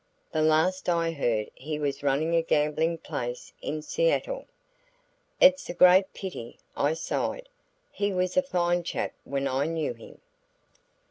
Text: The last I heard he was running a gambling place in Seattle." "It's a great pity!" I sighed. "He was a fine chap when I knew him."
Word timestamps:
The 0.31 0.41
last 0.41 0.89
I 0.89 1.11
heard 1.11 1.51
he 1.53 1.77
was 1.77 2.01
running 2.01 2.33
a 2.33 2.41
gambling 2.41 2.97
place 2.97 3.53
in 3.61 3.83
Seattle." 3.83 4.47
"It's 5.39 5.69
a 5.69 5.75
great 5.75 6.11
pity!" 6.11 6.57
I 6.75 6.95
sighed. 6.95 7.47
"He 7.91 8.11
was 8.11 8.35
a 8.35 8.41
fine 8.41 8.81
chap 8.81 9.13
when 9.25 9.47
I 9.47 9.65
knew 9.67 9.93
him." 9.93 10.19